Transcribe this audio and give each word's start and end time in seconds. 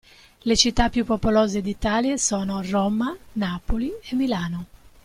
Le 0.47 0.55
città 0.57 0.89
più 0.89 1.05
popolose 1.05 1.61
d'Italia 1.61 2.17
sono 2.17 2.63
Roma, 2.67 3.15
Napoli 3.33 3.91
e 4.09 4.15
Milano. 4.15 4.65